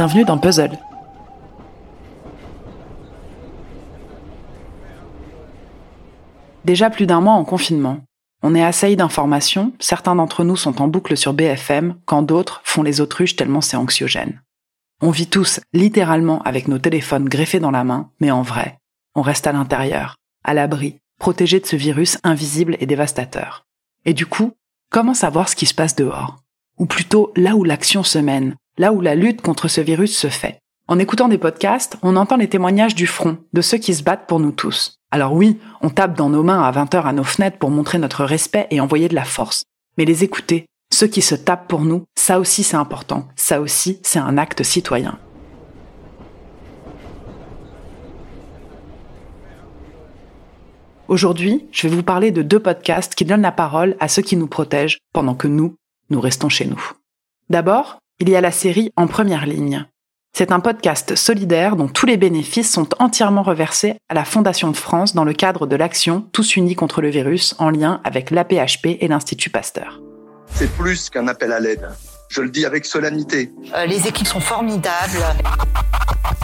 Bienvenue 0.00 0.24
dans 0.24 0.38
Puzzle. 0.38 0.78
Déjà 6.64 6.88
plus 6.88 7.04
d'un 7.04 7.20
mois 7.20 7.34
en 7.34 7.44
confinement. 7.44 7.98
On 8.42 8.54
est 8.54 8.64
assailli 8.64 8.96
d'informations, 8.96 9.74
certains 9.78 10.14
d'entre 10.14 10.42
nous 10.42 10.56
sont 10.56 10.80
en 10.80 10.88
boucle 10.88 11.18
sur 11.18 11.34
BFM, 11.34 11.96
quand 12.06 12.22
d'autres 12.22 12.62
font 12.64 12.82
les 12.82 13.02
autruches 13.02 13.36
tellement 13.36 13.60
c'est 13.60 13.76
anxiogène. 13.76 14.40
On 15.02 15.10
vit 15.10 15.26
tous 15.26 15.60
littéralement 15.74 16.40
avec 16.44 16.66
nos 16.66 16.78
téléphones 16.78 17.28
greffés 17.28 17.60
dans 17.60 17.70
la 17.70 17.84
main, 17.84 18.08
mais 18.20 18.30
en 18.30 18.40
vrai, 18.40 18.78
on 19.14 19.20
reste 19.20 19.46
à 19.46 19.52
l'intérieur, 19.52 20.16
à 20.44 20.54
l'abri, 20.54 20.96
protégé 21.18 21.60
de 21.60 21.66
ce 21.66 21.76
virus 21.76 22.16
invisible 22.24 22.78
et 22.80 22.86
dévastateur. 22.86 23.66
Et 24.06 24.14
du 24.14 24.24
coup, 24.24 24.52
comment 24.90 25.12
savoir 25.12 25.50
ce 25.50 25.56
qui 25.56 25.66
se 25.66 25.74
passe 25.74 25.94
dehors? 25.94 26.38
Ou 26.78 26.86
plutôt 26.86 27.34
là 27.36 27.54
où 27.54 27.64
l'action 27.64 28.02
se 28.02 28.18
mène, 28.18 28.56
là 28.80 28.94
où 28.94 29.02
la 29.02 29.14
lutte 29.14 29.42
contre 29.42 29.68
ce 29.68 29.82
virus 29.82 30.16
se 30.16 30.28
fait. 30.28 30.58
En 30.88 30.98
écoutant 30.98 31.28
des 31.28 31.36
podcasts, 31.36 31.98
on 32.02 32.16
entend 32.16 32.38
les 32.38 32.48
témoignages 32.48 32.94
du 32.94 33.06
front, 33.06 33.36
de 33.52 33.60
ceux 33.60 33.76
qui 33.76 33.94
se 33.94 34.02
battent 34.02 34.26
pour 34.26 34.40
nous 34.40 34.52
tous. 34.52 34.94
Alors 35.10 35.34
oui, 35.34 35.58
on 35.82 35.90
tape 35.90 36.16
dans 36.16 36.30
nos 36.30 36.42
mains 36.42 36.62
à 36.62 36.70
20 36.70 36.94
heures 36.94 37.06
à 37.06 37.12
nos 37.12 37.22
fenêtres 37.22 37.58
pour 37.58 37.70
montrer 37.70 37.98
notre 37.98 38.24
respect 38.24 38.66
et 38.70 38.80
envoyer 38.80 39.08
de 39.08 39.14
la 39.14 39.24
force. 39.24 39.64
Mais 39.98 40.06
les 40.06 40.24
écouter, 40.24 40.64
ceux 40.90 41.08
qui 41.08 41.20
se 41.20 41.34
tapent 41.34 41.68
pour 41.68 41.82
nous, 41.82 42.04
ça 42.16 42.40
aussi 42.40 42.62
c'est 42.62 42.78
important. 42.78 43.28
Ça 43.36 43.60
aussi 43.60 44.00
c'est 44.02 44.18
un 44.18 44.38
acte 44.38 44.62
citoyen. 44.62 45.18
Aujourd'hui, 51.06 51.66
je 51.70 51.86
vais 51.86 51.94
vous 51.94 52.02
parler 52.02 52.30
de 52.30 52.40
deux 52.40 52.60
podcasts 52.60 53.14
qui 53.14 53.26
donnent 53.26 53.42
la 53.42 53.52
parole 53.52 53.94
à 54.00 54.08
ceux 54.08 54.22
qui 54.22 54.36
nous 54.36 54.46
protègent 54.46 55.00
pendant 55.12 55.34
que 55.34 55.48
nous, 55.48 55.74
nous 56.08 56.20
restons 56.20 56.48
chez 56.48 56.64
nous. 56.64 56.82
D'abord, 57.50 57.98
il 58.20 58.28
y 58.28 58.36
a 58.36 58.40
la 58.42 58.50
série 58.50 58.92
En 58.96 59.06
première 59.06 59.46
ligne. 59.46 59.86
C'est 60.36 60.52
un 60.52 60.60
podcast 60.60 61.16
solidaire 61.16 61.74
dont 61.74 61.88
tous 61.88 62.04
les 62.04 62.18
bénéfices 62.18 62.70
sont 62.70 62.88
entièrement 62.98 63.42
reversés 63.42 63.96
à 64.08 64.14
la 64.14 64.24
Fondation 64.24 64.70
de 64.70 64.76
France 64.76 65.14
dans 65.14 65.24
le 65.24 65.32
cadre 65.32 65.66
de 65.66 65.74
l'action 65.74 66.26
Tous 66.32 66.56
unis 66.56 66.74
contre 66.74 67.00
le 67.00 67.08
virus 67.08 67.56
en 67.58 67.70
lien 67.70 68.00
avec 68.04 68.30
l'APHP 68.30 68.98
et 69.00 69.08
l'Institut 69.08 69.48
Pasteur. 69.48 70.00
C'est 70.52 70.70
plus 70.76 71.08
qu'un 71.08 71.28
appel 71.28 71.50
à 71.50 71.60
l'aide. 71.60 71.88
Je 72.28 72.42
le 72.42 72.50
dis 72.50 72.66
avec 72.66 72.84
solennité. 72.84 73.50
Euh, 73.74 73.86
les 73.86 74.06
équipes 74.06 74.26
sont 74.26 74.40
formidables. 74.40 75.24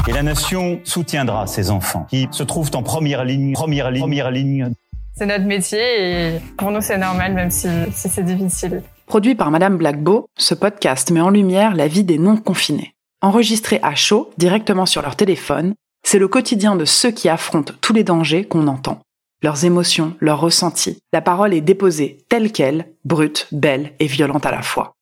Et 0.09 0.13
la 0.13 0.23
nation 0.23 0.81
soutiendra 0.83 1.47
ces 1.47 1.71
enfants 1.71 2.07
qui 2.09 2.27
se 2.31 2.43
trouvent 2.43 2.71
en 2.75 2.83
première 2.83 3.25
ligne, 3.25 3.53
première 3.53 3.91
ligne, 3.91 4.01
première 4.01 4.31
ligne. 4.31 4.73
C'est 5.15 5.27
notre 5.27 5.45
métier 5.45 5.81
et 5.81 6.41
pour 6.57 6.71
nous 6.71 6.81
c'est 6.81 6.99
normal 6.99 7.35
même 7.35 7.51
si, 7.51 7.69
si 7.93 8.09
c'est 8.09 8.25
difficile. 8.25 8.83
Produit 9.07 9.37
par 9.37 9.53
Madame 9.53 9.77
Blackbeau, 9.77 10.29
ce 10.37 10.53
podcast 10.53 11.13
met 11.13 11.21
en 11.21 11.31
lumière 11.31 11.77
la 11.77 11.87
vie 11.87 12.03
des 12.03 12.19
non-confinés. 12.19 12.97
Enregistré 13.23 13.79
à 13.85 13.95
chaud, 13.95 14.33
directement 14.37 14.85
sur 14.85 15.01
leur 15.01 15.15
téléphone, 15.15 15.75
c'est 16.05 16.19
le 16.19 16.27
quotidien 16.27 16.75
de 16.75 16.85
ceux 16.85 17.13
qui 17.13 17.29
affrontent 17.29 17.73
tous 17.81 17.93
les 17.93 18.03
dangers 18.03 18.45
qu'on 18.45 18.67
entend. 18.67 19.01
Leurs 19.45 19.65
émotions, 19.65 20.17
leurs 20.19 20.41
ressentis. 20.41 20.99
La 21.13 21.21
parole 21.21 21.55
est 21.55 21.61
déposée 21.61 22.19
telle 22.29 22.51
qu'elle, 22.51 22.89
brute, 23.05 23.47
belle 23.53 23.93
et 24.01 24.09
violente 24.09 24.45
à 24.45 24.51
la 24.51 24.63
fois. 24.63 24.97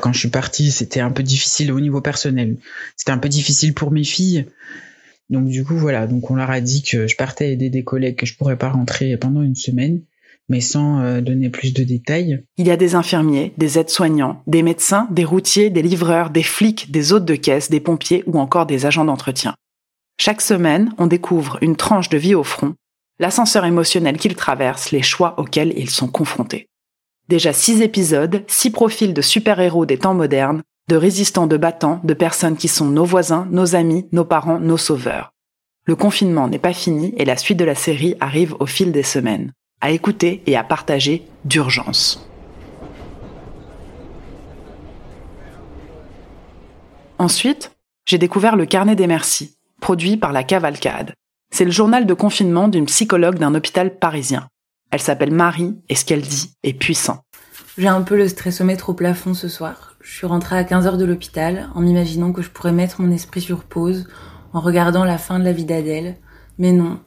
Quand 0.00 0.12
je 0.12 0.18
suis 0.18 0.30
partie, 0.30 0.72
c'était 0.72 1.00
un 1.00 1.12
peu 1.12 1.22
difficile 1.22 1.70
au 1.70 1.78
niveau 1.78 2.00
personnel. 2.00 2.56
C'était 2.96 3.12
un 3.12 3.18
peu 3.18 3.28
difficile 3.28 3.74
pour 3.74 3.92
mes 3.92 4.04
filles. 4.04 4.46
Donc 5.30 5.46
du 5.46 5.64
coup 5.64 5.76
voilà, 5.76 6.08
donc 6.08 6.28
on 6.32 6.34
leur 6.34 6.50
a 6.50 6.60
dit 6.60 6.82
que 6.82 7.06
je 7.06 7.14
partais 7.14 7.52
aider 7.52 7.70
des 7.70 7.84
collègues 7.84 8.16
que 8.16 8.26
je 8.26 8.36
pourrais 8.36 8.58
pas 8.58 8.70
rentrer 8.70 9.16
pendant 9.16 9.42
une 9.42 9.54
semaine 9.54 10.02
mais 10.48 10.60
sans 10.60 11.00
euh, 11.00 11.20
donner 11.20 11.50
plus 11.50 11.72
de 11.72 11.84
détails. 11.84 12.44
Il 12.56 12.66
y 12.66 12.70
a 12.70 12.76
des 12.76 12.94
infirmiers, 12.94 13.52
des 13.56 13.78
aides-soignants, 13.78 14.42
des 14.46 14.62
médecins, 14.62 15.08
des 15.10 15.24
routiers, 15.24 15.70
des 15.70 15.82
livreurs, 15.82 16.30
des 16.30 16.42
flics, 16.42 16.90
des 16.90 17.12
hôtes 17.12 17.24
de 17.24 17.34
caisse, 17.34 17.70
des 17.70 17.80
pompiers 17.80 18.24
ou 18.26 18.38
encore 18.38 18.66
des 18.66 18.86
agents 18.86 19.04
d'entretien. 19.04 19.54
Chaque 20.18 20.40
semaine, 20.40 20.92
on 20.98 21.06
découvre 21.06 21.58
une 21.62 21.76
tranche 21.76 22.08
de 22.08 22.18
vie 22.18 22.34
au 22.34 22.44
front, 22.44 22.74
l'ascenseur 23.18 23.64
émotionnel 23.64 24.18
qu'ils 24.18 24.36
traversent, 24.36 24.90
les 24.90 25.02
choix 25.02 25.34
auxquels 25.38 25.72
ils 25.76 25.90
sont 25.90 26.08
confrontés. 26.08 26.68
Déjà 27.28 27.52
six 27.52 27.80
épisodes, 27.80 28.44
six 28.46 28.70
profils 28.70 29.14
de 29.14 29.22
super-héros 29.22 29.86
des 29.86 29.98
temps 29.98 30.14
modernes, 30.14 30.62
de 30.88 30.96
résistants 30.96 31.46
de 31.46 31.56
battants, 31.56 32.00
de 32.04 32.14
personnes 32.14 32.56
qui 32.56 32.68
sont 32.68 32.86
nos 32.86 33.04
voisins, 33.04 33.46
nos 33.50 33.74
amis, 33.74 34.06
nos 34.12 34.24
parents, 34.24 34.58
nos 34.58 34.76
sauveurs. 34.76 35.32
Le 35.84 35.96
confinement 35.96 36.48
n'est 36.48 36.58
pas 36.58 36.72
fini 36.72 37.14
et 37.16 37.24
la 37.24 37.36
suite 37.36 37.58
de 37.58 37.64
la 37.64 37.74
série 37.74 38.16
arrive 38.20 38.54
au 38.60 38.66
fil 38.66 38.92
des 38.92 39.02
semaines 39.02 39.52
à 39.82 39.90
écouter 39.90 40.42
et 40.46 40.56
à 40.56 40.64
partager 40.64 41.26
d'urgence. 41.44 42.26
Ensuite, 47.18 47.72
j'ai 48.06 48.18
découvert 48.18 48.56
le 48.56 48.64
carnet 48.66 48.96
des 48.96 49.06
merci, 49.06 49.56
produit 49.80 50.16
par 50.16 50.32
la 50.32 50.42
Cavalcade. 50.42 51.12
C'est 51.52 51.64
le 51.64 51.70
journal 51.70 52.06
de 52.06 52.14
confinement 52.14 52.68
d'une 52.68 52.86
psychologue 52.86 53.38
d'un 53.38 53.54
hôpital 53.54 53.98
parisien. 53.98 54.48
Elle 54.90 55.00
s'appelle 55.00 55.32
Marie 55.32 55.76
et 55.88 55.94
ce 55.94 56.04
qu'elle 56.04 56.22
dit 56.22 56.54
est 56.62 56.72
puissant. 56.72 57.22
J'ai 57.78 57.88
un 57.88 58.02
peu 58.02 58.16
le 58.16 58.28
stressomètre 58.28 58.90
au 58.90 58.94
plafond 58.94 59.34
ce 59.34 59.48
soir. 59.48 59.96
Je 60.00 60.12
suis 60.12 60.26
rentrée 60.26 60.56
à 60.56 60.64
15h 60.64 60.96
de 60.96 61.04
l'hôpital 61.04 61.68
en 61.74 61.80
m'imaginant 61.80 62.32
que 62.32 62.42
je 62.42 62.50
pourrais 62.50 62.72
mettre 62.72 63.00
mon 63.00 63.10
esprit 63.10 63.40
sur 63.40 63.64
pause 63.64 64.08
en 64.52 64.60
regardant 64.60 65.04
la 65.04 65.18
fin 65.18 65.38
de 65.38 65.44
la 65.44 65.52
vie 65.52 65.64
d'Adèle. 65.64 66.16
Mais 66.58 66.72
non, 66.72 67.00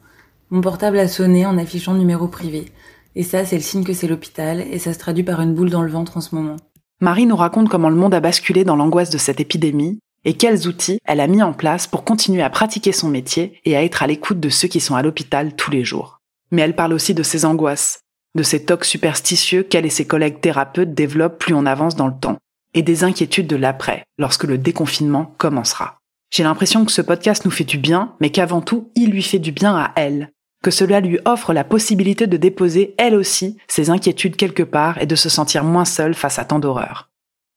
mon 0.50 0.60
portable 0.60 0.98
a 0.98 1.08
sonné 1.08 1.46
en 1.46 1.58
affichant 1.58 1.94
numéro 1.94 2.28
privé. 2.28 2.66
Et 3.14 3.22
ça, 3.22 3.44
c'est 3.44 3.56
le 3.56 3.62
signe 3.62 3.84
que 3.84 3.92
c'est 3.92 4.08
l'hôpital, 4.08 4.60
et 4.60 4.78
ça 4.78 4.92
se 4.92 4.98
traduit 4.98 5.24
par 5.24 5.40
une 5.40 5.54
boule 5.54 5.70
dans 5.70 5.82
le 5.82 5.90
ventre 5.90 6.16
en 6.16 6.20
ce 6.20 6.34
moment. 6.34 6.56
Marie 7.00 7.26
nous 7.26 7.36
raconte 7.36 7.68
comment 7.68 7.88
le 7.88 7.96
monde 7.96 8.14
a 8.14 8.20
basculé 8.20 8.64
dans 8.64 8.76
l'angoisse 8.76 9.10
de 9.10 9.18
cette 9.18 9.40
épidémie, 9.40 9.98
et 10.24 10.34
quels 10.34 10.66
outils 10.66 10.98
elle 11.04 11.20
a 11.20 11.26
mis 11.26 11.42
en 11.42 11.52
place 11.52 11.86
pour 11.86 12.04
continuer 12.04 12.42
à 12.42 12.50
pratiquer 12.50 12.92
son 12.92 13.08
métier 13.08 13.60
et 13.64 13.76
à 13.76 13.84
être 13.84 14.02
à 14.02 14.06
l'écoute 14.06 14.40
de 14.40 14.48
ceux 14.48 14.68
qui 14.68 14.80
sont 14.80 14.96
à 14.96 15.02
l'hôpital 15.02 15.54
tous 15.54 15.70
les 15.70 15.84
jours. 15.84 16.20
Mais 16.50 16.62
elle 16.62 16.76
parle 16.76 16.92
aussi 16.92 17.14
de 17.14 17.22
ses 17.22 17.44
angoisses, 17.44 18.00
de 18.34 18.42
ces 18.42 18.64
tocs 18.64 18.84
superstitieux 18.84 19.62
qu'elle 19.62 19.86
et 19.86 19.90
ses 19.90 20.06
collègues 20.06 20.40
thérapeutes 20.40 20.94
développent 20.94 21.38
plus 21.38 21.54
on 21.54 21.66
avance 21.66 21.96
dans 21.96 22.08
le 22.08 22.18
temps, 22.18 22.38
et 22.74 22.82
des 22.82 23.04
inquiétudes 23.04 23.46
de 23.46 23.56
l'après, 23.56 24.04
lorsque 24.18 24.44
le 24.44 24.58
déconfinement 24.58 25.34
commencera. 25.38 25.98
J'ai 26.30 26.42
l'impression 26.42 26.84
que 26.84 26.92
ce 26.92 27.02
podcast 27.02 27.44
nous 27.44 27.50
fait 27.50 27.64
du 27.64 27.78
bien, 27.78 28.14
mais 28.20 28.30
qu'avant 28.30 28.60
tout, 28.60 28.90
il 28.94 29.10
lui 29.10 29.22
fait 29.22 29.38
du 29.38 29.52
bien 29.52 29.76
à 29.76 29.92
elle, 29.96 30.32
que 30.66 30.72
cela 30.72 30.98
lui 30.98 31.20
offre 31.24 31.52
la 31.52 31.62
possibilité 31.62 32.26
de 32.26 32.36
déposer 32.36 32.96
elle 32.98 33.14
aussi 33.14 33.56
ses 33.68 33.88
inquiétudes 33.88 34.34
quelque 34.34 34.64
part 34.64 35.00
et 35.00 35.06
de 35.06 35.14
se 35.14 35.28
sentir 35.28 35.62
moins 35.62 35.84
seule 35.84 36.12
face 36.12 36.40
à 36.40 36.44
tant 36.44 36.58
d'horreurs. 36.58 37.08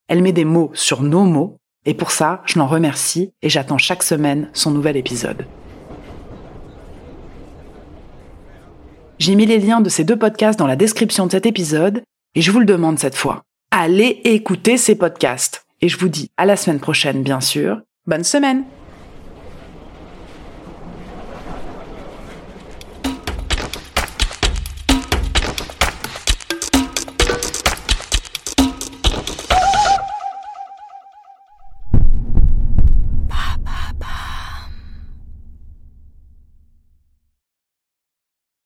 Elle 0.08 0.22
met 0.22 0.32
des 0.32 0.46
mots 0.46 0.70
sur 0.76 1.02
nos 1.02 1.24
mots, 1.24 1.58
et 1.88 1.96
pour 1.96 2.12
ça, 2.12 2.44
je 2.46 2.60
l'en 2.60 2.68
remercie 2.68 3.32
et 3.42 3.50
j'attends 3.50 3.80
chaque 3.80 4.04
semaine 4.04 4.52
son 4.54 4.70
nouvel 4.70 4.96
épisode. 4.96 5.48
J'ai 9.18 9.34
mis 9.34 9.48
les 9.48 9.58
liens 9.58 9.82
de 9.82 9.90
ces 9.90 10.04
deux 10.04 10.16
podcasts 10.16 10.60
dans 10.60 10.68
la 10.68 10.76
description 10.76 11.26
de 11.26 11.32
cet 11.32 11.48
épisode, 11.48 12.04
et 12.36 12.42
je 12.42 12.52
vous 12.52 12.60
le 12.60 12.66
demande 12.68 13.00
cette 13.00 13.16
fois. 13.16 13.42
Allez 13.72 14.22
écouter 14.24 14.78
ces 14.78 14.94
podcasts. 14.94 15.66
Et 15.82 15.90
je 15.90 15.98
vous 15.98 16.10
dis 16.10 16.30
à 16.38 16.46
la 16.46 16.56
semaine 16.56 16.80
prochaine, 16.80 17.24
bien 17.24 17.42
sûr. 17.42 17.82
Bonne 18.06 18.24
semaine 18.24 18.66